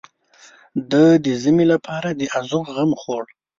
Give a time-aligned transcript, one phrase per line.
[0.91, 3.23] ده د ژمي لپاره د ازوغ غم خوړ.